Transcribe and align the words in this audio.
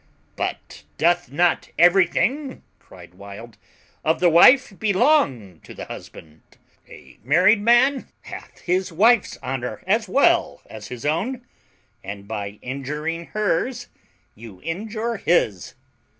"But 0.35 0.83
doth 0.97 1.31
not 1.31 1.69
everything," 1.77 2.63
cried 2.79 3.13
Wild, 3.13 3.59
"of 4.03 4.19
the 4.19 4.31
wife 4.31 4.73
belong 4.79 5.59
to 5.59 5.75
the 5.75 5.85
husband? 5.85 6.41
A 6.89 7.19
married 7.23 7.61
man, 7.61 7.93
therefore, 8.07 8.11
hath 8.23 8.59
his 8.61 8.91
wife's 8.91 9.37
honour 9.43 9.83
as 9.85 10.09
well 10.09 10.63
as 10.65 10.87
his 10.87 11.05
own, 11.05 11.45
and 12.03 12.27
by 12.27 12.57
injuring 12.63 13.27
hers 13.27 13.89
you 14.33 14.59
injure 14.63 15.17
his. 15.17 15.75